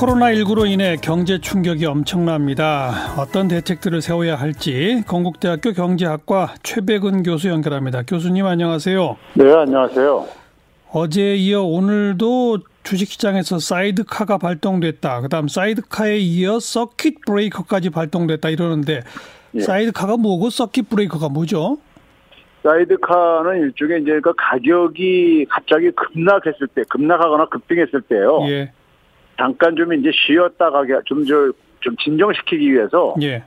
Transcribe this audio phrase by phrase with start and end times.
[0.00, 3.16] 코로나19로 인해 경제 충격이 엄청납니다.
[3.18, 8.02] 어떤 대책들을 세워야 할지 건국대학교 경제학과 최배근 교수 연결합니다.
[8.08, 9.16] 교수님 안녕하세요.
[9.34, 10.26] 네, 안녕하세요.
[10.92, 15.20] 어제 이어 오늘도 주식시장에서 사이드카가 발동됐다.
[15.20, 19.02] 그다음 사이드카에 이어 서킷 브레이커까지 발동됐다 이러는데
[19.54, 19.60] 예.
[19.60, 21.76] 사이드카가 뭐고 서킷 브레이커가 뭐죠?
[22.62, 28.40] 사이드카는 일종의 이제 그 가격이 갑자기 급락했을 때, 급락하거나 급등했을 때요.
[28.48, 28.72] 예,
[29.40, 33.42] 잠깐 좀 이제 쉬었다가 좀저좀 진정시키기 위해서 예,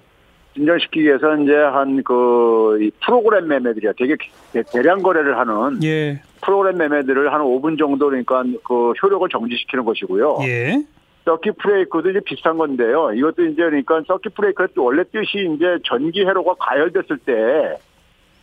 [0.55, 3.91] 진정시키기 위해서 이제 한 그 프로그램 매매들이야.
[3.97, 4.15] 되게
[4.51, 10.39] 대- 대량 거래를 하는 예, 프로그램 매매들을 한 5분 정도 그러니까 그 효력을 정지시키는 것이고요.
[10.41, 10.83] 예,
[11.25, 13.11] 서킷 브레이크도 이제 비슷한 건데요.
[13.13, 17.77] 이것도 이제 그러니까 서킷 브레이크의 원래 뜻이 이제 전기 회로가 가열됐을 때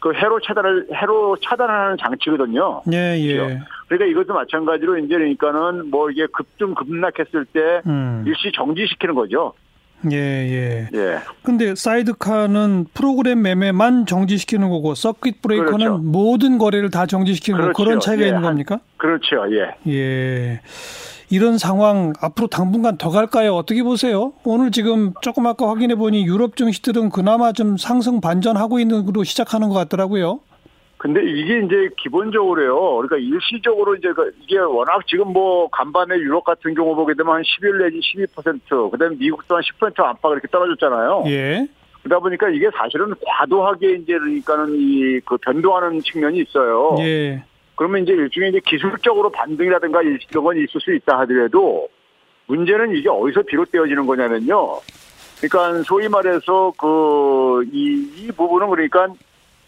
[0.03, 2.81] 그 회로 차단을 회로 차단하는 장치거든요.
[2.91, 3.37] 예, 예.
[3.37, 3.59] 그
[3.91, 9.53] 러니까 이것도 마찬가지로 이제 그러니까는 뭐 이게 급등 급락했을 때 음, 일시 정지시키는 거죠.
[10.13, 10.89] 예, 예.
[10.95, 11.19] 예.
[11.43, 15.99] 근데 사이드카는 프로그램 매매만 정지시키는 거고 서킷 브레이커는 그렇죠.
[15.99, 17.85] 모든 거래를 다 정지시키는 거 그렇죠.
[17.85, 18.79] 그런 차이가 예, 있는 한- 겁니까?
[18.97, 19.45] 그렇죠.
[19.53, 19.93] 예.
[19.93, 20.61] 예.
[21.29, 23.55] 이런 상황 앞으로 당분간 더 갈까요?
[23.57, 24.33] 어떻게 보세요?
[24.45, 29.69] 오늘 지금 조금 아까 확인해 보니 유럽 증시들은 그나마 좀 상승 반전하고 있는 으로 시작하는
[29.69, 30.41] 것 같더라고요.
[31.01, 32.97] 근데 이게 이제 기본적으로요.
[32.97, 37.43] 그러니까 일시적으로 이제 그 이게 워낙 지금 뭐 간밤에 유럽 같은 경우 보게 되면 한
[37.43, 38.01] 11 내지
[38.37, 41.25] 12%, 그다음에 미국도 한 10% 안팎 이렇게 떨어졌잖아요.
[41.29, 41.67] 예.
[42.03, 46.97] 그러다 보니까 이게 사실은 과도하게 이제 그러니까는 이 그 변동하는 측면이 있어요.
[46.99, 47.43] 예.
[47.77, 51.89] 그러면 이제 일종의 이제 기술적으로 반등이라든가 이런 건 있을 수 있다 하더라도
[52.47, 54.81] 문제는 이게 어디서 비롯되어지는 거냐면요.
[55.41, 59.09] 그러니까 소위 말해서 그 이 이 부분은 그러니까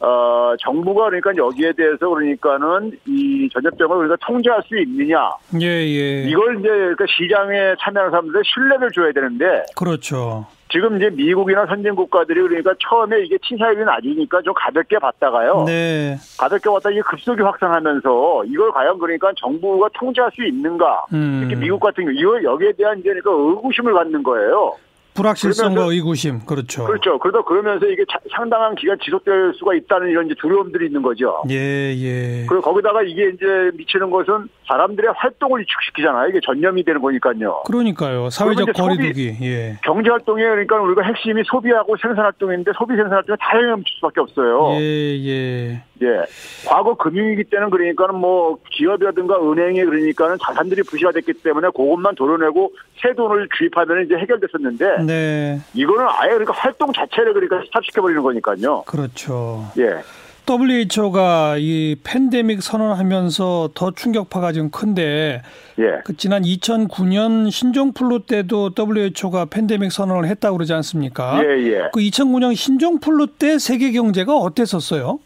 [0.05, 6.25] 어 정부가 그러니까 여기에 대해서 그러니까는 이 전염병을 우리가 통제할 수 있느냐 예, 예.
[6.29, 10.47] 이걸 이제 그러니까 시장에 참여하는 사람들의 신뢰를 줘야 되는데 그렇죠.
[10.73, 15.65] 지금 이제 미국이나 선진 국가들이 그러니까 처음에 이게 치사율이 낮으니까 좀 가볍게 봤다가요.
[15.67, 16.17] 네.
[16.39, 21.05] 가볍게 왔다 이게 급속히 확산하면서 이걸 과연 그러니까 정부가 통제할 수 있는가?
[21.13, 21.41] 음.
[21.43, 24.75] 특히 미국 같은 경우 이거 여기에 대한 이제 그러니까 의구심을 갖는 거예요.
[25.15, 26.41] 불확실성과 의구심.
[26.47, 26.85] 그렇죠.
[26.87, 27.19] 그렇죠.
[27.19, 31.43] 그러다 그러면서 이게 자- 상당한 기간 지속될 수가 있다는 이런 이제 두려움들이 있는 거죠.
[31.51, 31.55] 예,
[31.95, 32.47] 예.
[32.49, 36.29] 그리고 거기다가 이게 이제 미치는 것은 사람들의 활동을 위축시키잖아요.
[36.31, 37.63] 이게 전염이 되는 거니까요.
[37.67, 38.31] 그러니까요.
[38.31, 39.37] 사회적 거리두기.
[39.43, 39.77] 예.
[39.85, 44.21] 경제 활동에 그러니까 우리가 핵심이 소비하고 생산 활동인데 소비 생산 활동에 다 영향을 미칠 수밖에
[44.21, 44.71] 없어요.
[44.81, 45.83] 예, 예.
[46.03, 46.21] 예.
[46.67, 53.13] 과거 금융위기 때는 그러니까는 뭐 기업이라든가 은행이 그러니까는 자산들이 부실화 됐기 때문에 그것만 도려내고 새
[53.15, 55.61] 돈을 주입하면 이제 해결됐었는데 네.
[55.75, 58.83] 이거는 아예 그러니까 활동 자체를 그러니까 스탑시켜버리는 거니까요.
[58.87, 59.67] 그렇죠.
[59.79, 60.03] 예.
[60.45, 65.43] WHO가 이 팬데믹 선언하면서 더 충격파가 지금 큰데
[65.79, 66.01] 예.
[66.05, 71.41] 그 지난 2009년 신종플루 때도 WHO가 팬데믹 선언을 했다고 그러지 않습니까?
[71.45, 71.79] 예, 예.
[71.93, 75.21] 그 2009년 신종플루 때 세계 경제가 어땠었어요?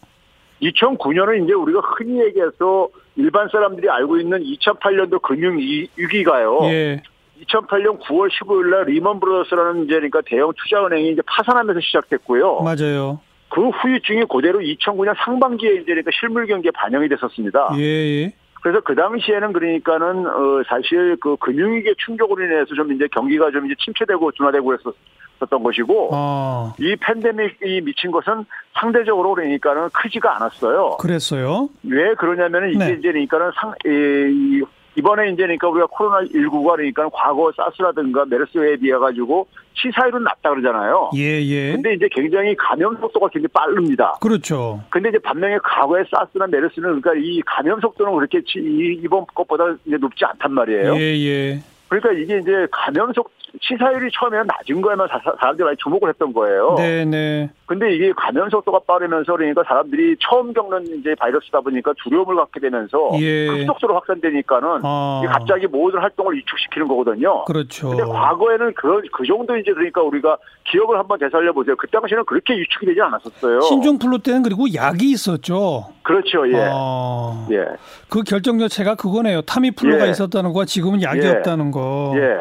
[0.62, 6.60] 2009년은 이제 우리가 흔히 얘기해서 일반 사람들이 알고 있는 2008년도 금융 위기가요.
[6.64, 7.02] 예.
[7.44, 12.60] 2008년 9월 15일 날 리먼 브로더스라는 이제 그러니까 대형 투자은행이 이제 파산하면서 시작됐고요.
[12.62, 13.20] 맞아요.
[13.48, 17.74] 그 후유증이 그대로 2009년 상반기에 이제 그러니까 실물 경기에 반영이 됐었습니다.
[17.78, 18.32] 예, 예.
[18.62, 23.76] 그래서 그 당시에는 그러니까는 어 사실 그 금융위기의 충격으로 인해서 좀 이제 경기가 좀 이제
[23.78, 30.96] 침체되고 둔화되고 했었던 것이고 아, 이 팬데믹이 미친 것은 상대적으로 그러니까는 크지가 않았어요.
[30.98, 31.68] 그랬어요.
[31.84, 32.96] 왜 그러냐면은 이게 네.
[32.98, 34.62] 이제 그러니까는 상 이,
[34.96, 41.10] 이번에 이제 그러니까 우리가 코로나 19가 그러니까 과거 사스라든가 메르스에 비해 가지고 치사율은 낮다 그러잖아요.
[41.16, 41.72] 예, 예.
[41.72, 44.14] 근데 이제 굉장히 감염 속도가 굉장히 빠릅니다.
[44.22, 44.82] 그렇죠.
[44.90, 49.64] 근데 이제 반면에 과거의 사스나 메르스는 그러니까 이 감염 속도는 그렇게 치- 이- 이번 것보다
[49.84, 50.94] 이제 높지 않단 말이에요.
[50.96, 51.60] 예, 예.
[51.88, 53.30] 그러니까 이게 이제 감염 속
[53.60, 56.74] 치사율이 처음에는 낮은 거에만 사- 사람들이 많이 주목을 했던 거예요.
[56.78, 57.50] 네, 네.
[57.66, 63.10] 근데 이게 감염 속도가 빠르면서 그러니까 사람들이 처음 겪는 이제 바이러스다 보니까 두려움을 갖게 되면서
[63.20, 63.46] 예.
[63.48, 65.22] 급속도로 확산되니까는 아.
[65.28, 67.44] 갑자기 모든 활동을 위축시키는 거거든요.
[67.44, 67.88] 그렇죠.
[67.88, 70.36] 근데 과거에는 그, 그 정도 이제 그러니까 우리가
[70.70, 71.74] 기억을 한번 되살려 보세요.
[71.76, 73.60] 그 당시에는 그렇게 위축이 되지 않았었어요.
[73.62, 75.86] 신종플루 때는 그리고 약이 있었죠.
[76.02, 76.64] 그렇죠, 예.
[76.70, 77.64] 아, 예.
[78.08, 79.42] 그 결정 자체가 그거네요.
[79.42, 80.10] 타미플루가 예.
[80.10, 81.28] 있었다는 거와 지금은 약이 예.
[81.30, 82.14] 없다는 거.
[82.16, 82.40] 예.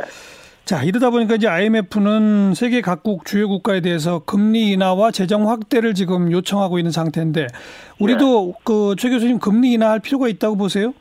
[0.66, 6.32] 자, 이러다 보니까 이제 IMF는 세계 각국 주요 국가에 대해서 금리 인하와 재정 확대를 지금
[6.32, 7.46] 요청하고 있는 상태인데
[8.00, 8.54] 우리도 예.
[8.64, 10.94] 그최 교수님 금리 인하할 필요가 있다고 보세요?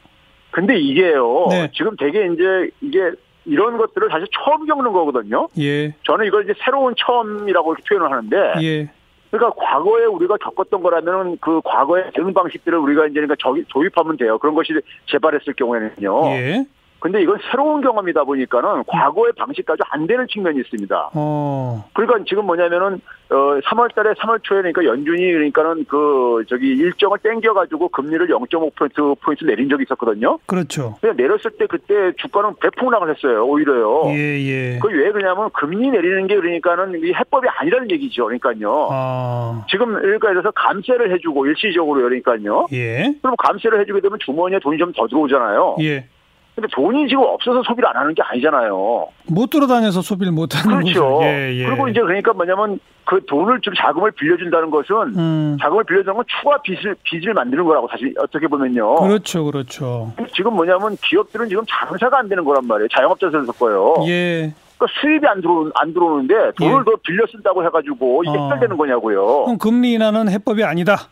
[0.50, 1.46] 근데 이게요.
[1.49, 1.70] 네.
[1.75, 3.00] 지금 되게 이제 이게
[3.46, 5.49] 이런 것들을 사실 처음 겪는 거거든요.
[5.58, 5.94] 예.
[6.05, 8.90] 저는 이걸 이제 새로운 처음이라고 이렇게 표현을 하는데 예.
[9.31, 14.38] 그러니까 과거에 우리가 겪었던 거라면은 그 과거의 대응 방식들을 우리가 이제 그러니까 저- 도입하면 돼요.
[14.38, 14.75] 그런 것이
[15.11, 16.26] 재발했을 경우에는요.
[16.26, 16.66] 예.
[17.05, 21.11] 근데 이건 새로운 경험이다 보니까는 과거의 방식까지 안 되는 측면이 있습니다.
[21.12, 21.85] 어.
[21.93, 22.99] 그러니까 지금 뭐냐면은
[23.29, 29.21] 어 3월 달에 3월 초에 그러니까 연준이 그러니까는 그 저기 일정을 땡겨 가지고 금리를 0.5%
[29.21, 30.39] 포인트 내린 적이 있었거든요.
[30.47, 30.97] 그렇죠.
[31.03, 33.45] 그냥 내렸을 때 그때 주가는 배풍락을 했어요.
[33.45, 34.05] 오히려요.
[34.07, 34.79] 예, 예.
[34.79, 38.25] 그 왜 그러냐면 금리 내리는 게 그러니까는 이 해법이 아니라는 얘기죠.
[38.25, 38.89] 그러니까요.
[38.91, 39.67] 아.
[39.69, 42.67] 지금 그러니까 그래서 감세를 해 주고 일시적으로 그러니까요.
[42.73, 43.12] 예.
[43.21, 45.77] 그럼 감세를 해 주게 되면 주머니에 돈이 좀 더 들어오잖아요.
[45.81, 46.07] 예.
[46.55, 49.09] 근데 돈이 지금 없어서 소비를 안 하는 게 아니잖아요.
[49.29, 51.19] 못 돌아다녀서 소비를 못 하는 그렇죠.
[51.23, 51.67] 예, 예.
[51.67, 55.56] 그리고 이제 그러니까 뭐냐면 그 돈을 좀 자금을 빌려준다는 것은 음.
[55.61, 58.95] 자금을 빌려주는 건 추가 빚을 빚을 만드는 거라고 사실 어떻게 보면요.
[58.97, 59.45] 그렇죠.
[59.45, 60.12] 그렇죠.
[60.35, 62.89] 지금 뭐냐면 기업들은 지금 장사가 안 되는 거란 말이에요.
[62.89, 63.97] 자영업자들에서 거요.
[64.07, 64.55] 예.
[64.79, 66.85] 그러니까 수입이 안 들어 안 들어오는데 돈을 예.
[66.85, 68.45] 더 빌려 쓴다고 해가지고 이게 어.
[68.45, 69.45] 해결되는 거냐고요.
[69.45, 71.09] 그럼 금리 인하는 해법이 아니다.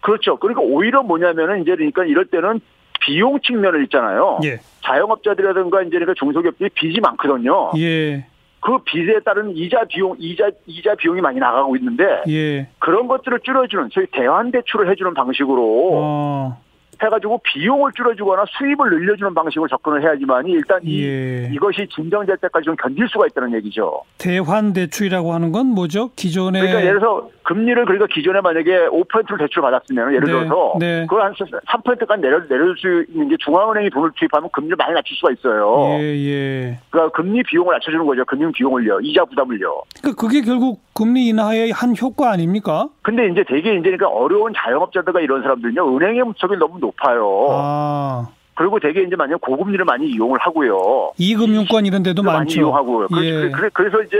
[0.00, 0.36] 그렇죠.
[0.36, 2.60] 그러니까 오히려 뭐냐면은 이제 그러니까 이럴 때는
[3.04, 4.40] 비용 측면을 있잖아요.
[4.44, 4.58] 예.
[4.82, 7.72] 자영업자들이라든가 이제 그러니까 중소기업들이 빚이 많거든요.
[7.78, 8.26] 예.
[8.60, 12.66] 그 빚에 따른 이자 비용, 이자 이자 비용이 많이 나가고 있는데 예.
[12.78, 16.63] 그런 것들을 줄여주는 저희 대환 대출을 해주는 방식으로 어.
[17.02, 21.50] 해가지고 비용을 줄여주거나 수입을 늘려주는 방식으로 접근을 해야지만이 일단 이 예.
[21.52, 24.02] 이것이 진정될 때까지 좀 견딜 수가 있다는 얘기죠.
[24.18, 26.10] 대환 대출이라고 하는 건 뭐죠?
[26.16, 31.06] 기존에 그러니까 예를 들어서 금리를 그러니까 기존에 만약에 5%를 대출 받았으면 예를 네, 들어서 네.
[31.08, 35.32] 그걸 한 3%까지 내려 내려줄 수 있는 게 중앙은행이 돈을 투입하면 금리를 많이 낮출 수가
[35.32, 35.98] 있어요.
[36.00, 36.78] 예, 예.
[36.90, 38.24] 그러니까 금리 비용을 낮춰주는 거죠.
[38.24, 39.00] 금융 비용을요.
[39.02, 39.82] 이자 부담을요.
[40.00, 42.88] 그러니까 그게 결국 금리 인하의 한 효과 아닙니까?
[43.02, 45.96] 근데 이제 되게 이제 그러니까 어려운 자영업자들과 이런 사람들은요.
[45.96, 47.48] 은행의 문턱이 너무 높아요.
[47.50, 48.28] 아.
[48.56, 51.12] 그리고 되게 이제 만약 고금리를 많이 이용을 하고요.
[51.18, 52.60] 이금융권 이런 데도 많이 많죠.
[52.60, 53.08] 이용하고요.
[53.08, 53.50] 그래서- 예.
[53.50, 54.16] 그래- 그래서 이제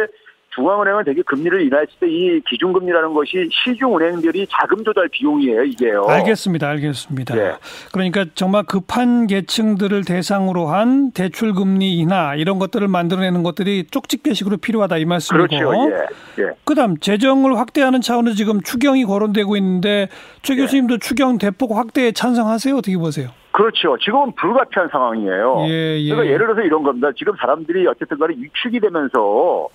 [0.55, 6.05] 중앙은행은 되게 금리를 인하했을 때 이 기준금리라는 것이 시중은행들이 자금 조달 비용이에요, 이게요.
[6.06, 6.69] 알겠습니다.
[6.69, 7.37] 알겠습니다.
[7.37, 7.55] 예.
[7.93, 14.99] 그러니까 정말 급한 계층들을 대상으로 한 대출 금리 인하 이런 것들을 만들어내는 것들이 쪽집게식으로 필요하다
[14.99, 15.49] 이 말씀이고.
[15.49, 15.91] 그렇죠.
[15.91, 16.43] 예.
[16.45, 16.51] 예.
[16.65, 20.09] 그다음 재정을 확대하는 차원에서 지금 추경이 거론되고 있는데
[20.43, 22.77] 최 교수님도 추경 대폭 확대에 찬성하세요?
[22.77, 23.31] 어떻게 보세요?
[23.51, 23.97] 그렇죠.
[23.99, 25.65] 지금은 불가피한 상황이에요.
[25.69, 26.11] 예, 예.
[26.11, 27.09] 그러니까 예를 들어서 이런 겁니다.
[27.17, 29.69] 지금 사람들이 어쨌든 간에 위축이 되면서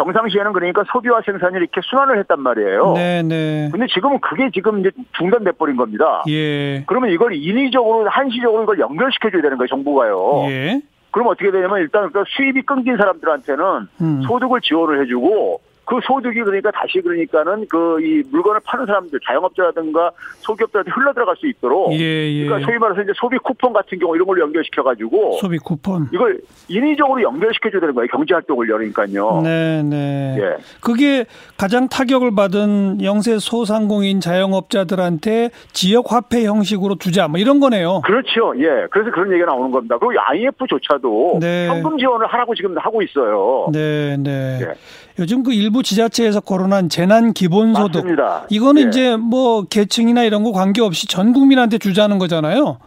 [0.00, 2.94] 정상시에는 그러니까 소비와 생산이 이렇게 순환을 했단 말이에요.
[2.94, 3.68] 네, 네.
[3.70, 6.24] 근데 지금은 그게 지금 이제 중단돼 버린 겁니다.
[6.28, 6.82] 예.
[6.86, 10.44] 그러면 이걸 인위적으로 한시적으로 이걸 연결시켜줘야 되는 거예요, 정부가요.
[10.48, 10.80] 예.
[11.10, 13.64] 그럼 어떻게 되냐면 일단 그 수입이 끊긴 사람들한테는
[14.00, 14.22] 음.
[14.22, 15.60] 소득을 지원을 해주고
[15.90, 20.10] 그 소득이 그러니까 다시 그러니까는 그 이 물건을 파는 사람들 자영업자라든가
[20.40, 22.44] 소기업들한테 흘러 들어갈 수 있도록 예, 예.
[22.46, 26.08] 그러니까 소위 말해서 이제 소비 쿠폰 같은 경우 이런 걸 연결시켜 가지고 소비 쿠폰.
[26.12, 29.40] 이걸 인위적으로 연결시켜 줘야 되는 거예요 경제 활동을 그러니까요.
[29.42, 30.36] 네, 네.
[30.38, 30.56] 예.
[30.80, 31.24] 그게
[31.56, 38.02] 가장 타격을 받은 영세 소상공인 자영업자들한테 지역 화폐 형식으로 주자 뭐 이런 거네요.
[38.04, 38.54] 그렇죠.
[38.58, 38.86] 예.
[38.90, 39.98] 그래서 그런 얘기가 나오는 겁니다.
[39.98, 41.68] 그리고 IMF조차도 네.
[41.68, 43.68] 현금 지원을 하라고 지금 하고 있어요.
[43.72, 44.58] 네, 네.
[44.62, 44.74] 예.
[45.18, 48.46] 요즘 그 일부 지자체에서 거론한 재난 기본소득 맞습니다.
[48.50, 48.88] 이거는 예.
[48.88, 52.78] 이제 뭐 계층이나 이런 거 관계없이 전 국민한테 주자는 거잖아요.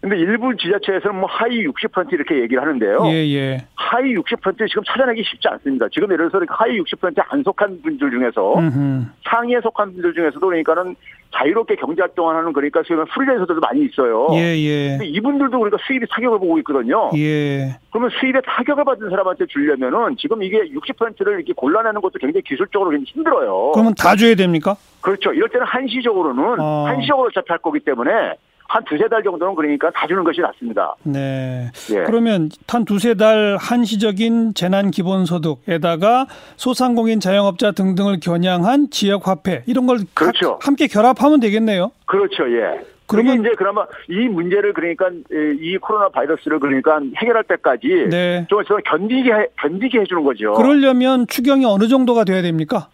[0.00, 3.02] 근데 일부 지자체에서는 뭐 하위 60% 이렇게 얘기를 하는데요.
[3.06, 3.66] 예, 예.
[3.90, 5.88] 하위 60% 지금 찾아내기 쉽지 않습니다.
[5.92, 9.04] 지금 예를 들어서 하위 60%안 속한 분들 중에서 음흠.
[9.28, 10.94] 상위에 속한 분들 중에서도 그러니까는
[11.34, 14.28] 자유롭게 경제 활동하는 그러니까 소위 말해 프리랜서들도 많이 있어요.
[14.34, 14.98] 예, 예.
[15.02, 17.10] 이분들도 그러니까 수입이 타격을 보고 있거든요.
[17.16, 17.78] 예.
[17.90, 23.10] 그러면 수입에 타격을 받은 사람한테 주려면은 지금 이게 60%를 이렇게 골라내는 것도 굉장히 기술적으로 굉장히
[23.12, 23.72] 힘들어요.
[23.72, 24.76] 그러면 다 줘야 됩니까?
[25.00, 25.32] 그렇죠.
[25.32, 26.86] 이럴 때는 한시적으로는 어.
[26.86, 28.34] 한시적으로 어차피 할 거기 때문에
[28.70, 30.94] 한 두세 달 정도는 그러니까 다 주는 것이 낫습니다.
[31.02, 31.70] 네.
[31.90, 32.04] 예.
[32.04, 39.98] 그러면 한 두세 달 한시적인 재난 기본소득에다가 소상공인 자영업자 등등을 겨냥한 지역 화폐 이런 걸
[40.14, 40.58] 그렇죠.
[40.58, 41.90] 가- 함께 결합하면 되겠네요.
[42.06, 42.80] 그렇죠, 예.
[43.08, 48.46] 그러면- 그러면 이제 그나마 이 문제를 그러니까 에, 이 코로나 바이러스를 그러니까 해결할 때까지 네.
[48.48, 50.52] 좀, 좀 견디게 해, 견디게 해주는 거죠.
[50.52, 52.86] 그러려면 추경이 어느 정도가 돼야 됩니까?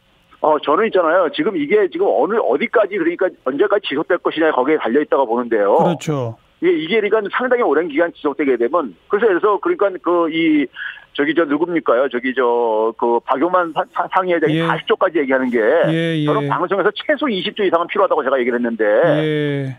[0.46, 1.28] 어 저는 있잖아요.
[1.34, 5.76] 지금 이게 지금 어느 어디까지 그러니까 언제까지 지속될 것이냐 거기에 달려 있다고 보는데요.
[5.78, 6.36] 그렇죠.
[6.60, 10.66] 이게 이게 그러니까 상당히 오랜 기간 지속되게 되면 그래서 그래서 그러니까 그 이
[11.14, 12.08] 저기 저 누굽니까요?
[12.10, 14.62] 저기 저 그 박용만 사- 사- 상위회장이 예.
[14.68, 16.24] 40조까지 얘기하는 게 예, 예.
[16.26, 19.76] 저는 방송에서 최소 20조 이상은 필요하다고 제가 얘기를 했는데 예.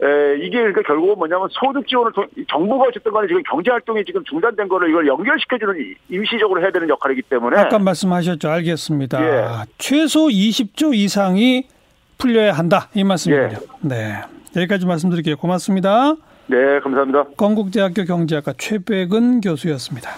[0.00, 4.22] 에, 이게 그러니까 결국은 뭐냐면 소득 지원을 통- 정부가 어쨌든 간에 지금 경제 활동이 지금
[4.24, 8.48] 중단된 거를 이걸 연결시켜주는 이- 임시적으로 해야 되는 역할이기 때문에 아까 말씀하셨죠.
[8.48, 9.22] 알겠습니다.
[9.24, 9.44] 예.
[9.78, 11.66] 최소 20조 이상이
[12.18, 12.88] 풀려야 한다.
[12.94, 13.48] 이 말씀이군요.
[13.52, 13.88] 예.
[13.88, 14.14] 네.
[14.56, 15.36] 여기까지 말씀드릴게요.
[15.36, 16.14] 고맙습니다.
[16.46, 17.24] 네 감사합니다.
[17.36, 20.10] 건국대학교 경제학과 최백은 교수였습니다.